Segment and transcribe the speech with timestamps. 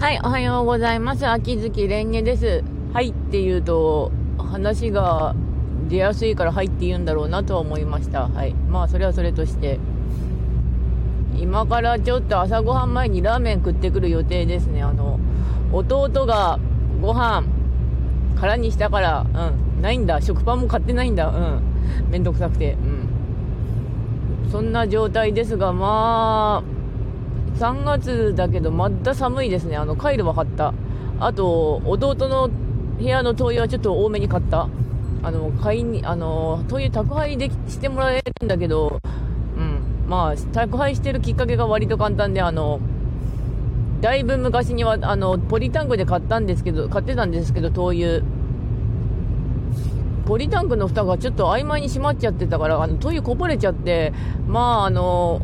[0.00, 1.26] はい、おはようございます。
[1.26, 2.64] 秋月蓮華です。
[2.94, 5.34] はいって言うと、話が
[5.90, 8.26] 出やすいからはいって言うんだろうなとは思いました。
[8.28, 8.54] はい。
[8.54, 9.78] まあ、それはそれとして。
[11.36, 14.82] 今からちょっと朝ごはん前にラーメン食ってくる予定ですね。
[14.82, 15.20] あの、
[15.70, 16.58] 弟が
[17.02, 17.44] ご飯
[18.40, 20.22] 空にしたから、うん、ないんだ。
[20.22, 21.28] 食パンも買ってないんだ。
[21.28, 21.60] うん。
[22.08, 22.72] めんどくさくて。
[24.46, 24.50] うん。
[24.50, 26.79] そんな状態ですが、まあ、
[27.56, 29.76] 3月だけどまだ寒いですね。
[29.76, 30.72] あの、カイロは買った。
[31.18, 32.48] あと、弟の
[32.98, 34.68] 部屋の灯油はちょっと多めに買った。
[35.22, 39.00] あの、買いに、あの、灯油宅配できしてもらえるんだけど、
[39.56, 40.08] うん。
[40.08, 42.80] まあ、宅配してるきっかけが割と簡単で、あの、
[44.00, 48.22] だいぶ昔には、あの、ポリタンクで買ったんですけど、買ってたんですけど、灯油。
[50.26, 54.14] ポリタンクの蓋がちょっと曖昧に閉まっちゃってたから、あの、灯油こぼれちゃって、
[54.46, 55.42] まあ、あの、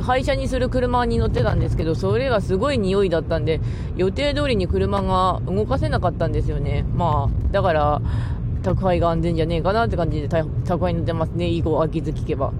[0.00, 3.60] 廃車にする車に乗ってたんですけど、それがすごい匂いだったんで、
[3.96, 6.84] 予定通りに車が動かせなかったんですよね。
[6.94, 8.02] まあ、だから、
[8.62, 11.48] 宅配が安全じゃねえかなって感じで宅配に乗ってますね。
[11.48, 12.52] 以後、秋月聞けば。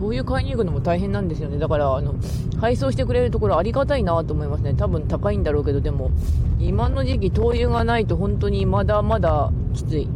[0.00, 1.58] 灯油買いに行くのも大変なんですよね。
[1.58, 2.14] だから、あの、
[2.58, 4.74] 配送してくれるところありがたいなと思いますね。
[4.74, 6.10] 多分高いんだろうけど、でも、
[6.58, 10.04] 今の時期灯油がないと本当にまだまだきつい。
[10.04, 10.08] う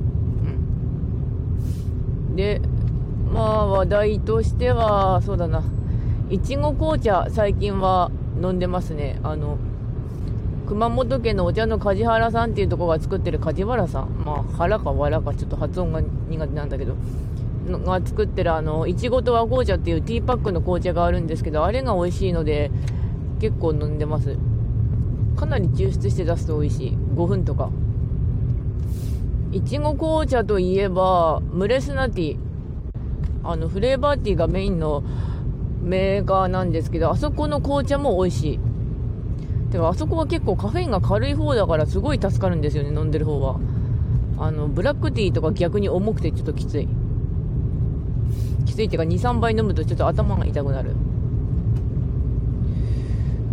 [2.32, 2.36] ん。
[2.36, 2.62] で、
[3.32, 5.62] まあ話題としては、そうだな。
[6.30, 8.10] いちご紅茶最近は
[8.42, 9.20] 飲んでますね。
[9.22, 9.58] あの、
[10.66, 14.24] 熊本県のお茶の梶原さんっていうところが作ってる梶原さん。
[14.24, 16.94] まあ、腹か笑かちょっと発音が苦手なんだけど。
[17.68, 22.70] が作ってるあの、いちごと和紅茶っていうティーパックの紅茶があるんですけど、あれが美味しいので、
[23.40, 24.36] 結構飲んでます。
[25.36, 26.96] かなり抽出して出すと美味しい。
[27.14, 27.70] 5分とか。
[29.52, 32.36] いちご紅茶といえば、ムレスナティ。
[33.42, 35.04] あの、フレーバーティーがメインの
[35.84, 38.58] メーカーなんですけど、あそこの紅茶も美味しい。
[39.70, 43.58] てか、あそこは結構カフェインが軽い方だからすごい助かるんですよね、飲んでる方は。
[44.38, 46.88] あの、ブラックティーとか逆に重くてちょっときつい。
[48.66, 50.96] きついっていうか、2、3杯飲むとちょっと頭が痛くなる。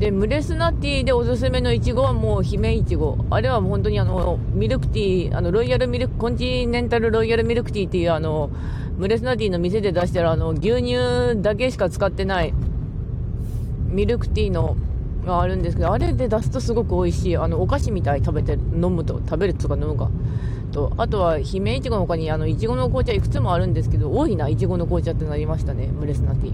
[0.02, 3.24] で、ムレスナティーでおすすめのイチゴはもう姫イチゴ。
[3.30, 8.50] あれはもう本当にあの、ミルクティー、あの、ロイヤルミルク、コンチネンタルロイヤルミルクティーっていうあの、
[8.98, 12.52] ムレスナティーの店で出してるあの、牛乳だけしか使ってない
[13.90, 14.76] ミルクティーの
[15.24, 17.38] があるんですけど、あれで出すとすごく美味しい。
[17.38, 20.10] あの、お菓子みたい食べて、飲むと、食べるとか飲むか。
[20.72, 26.50] と、あとは、姫いちごの他に、あの、いちごの紅茶いくつもあるんですけど、多いな、いちごの紅茶ってなりましたね、ムレスナティ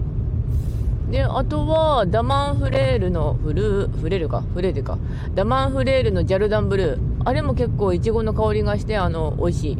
[1.10, 4.98] で、あとは、ダマンフレールの、フルーフレールか、フレールか。
[5.34, 6.98] ダマンフレールのジャルダンブルー。
[7.24, 9.78] あれも結構いちごの香りがして、あの、美味しい。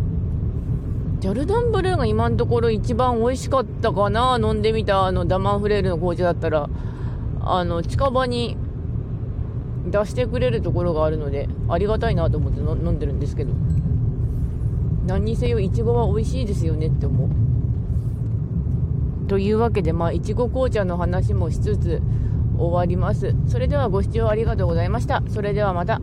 [1.21, 6.71] ジャルダンブルーが今のところ一番美味しかったかな飲んでみたあのダマンフレールの紅茶だったら、
[7.43, 8.57] あの、近場に
[9.91, 13.53] 出してくれるところがあるので、ありがたいなと思って飲んでるんですけど。
[15.07, 17.29] 何にせよ、いちごは美味しいですよねって思う。
[19.29, 22.03] というわけで、まあ、いちご紅茶の話もしつつ
[22.59, 23.35] 終わります。
[23.47, 25.23] それではご視聴ありがとうございました。
[25.29, 26.01] それではまた。